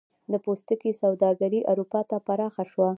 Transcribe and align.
د 0.31 0.33
پوستکي 0.43 0.91
سوداګري 1.01 1.59
اروپا 1.71 2.01
ته 2.09 2.17
پراخه 2.27 2.63
شوه. 2.71 2.89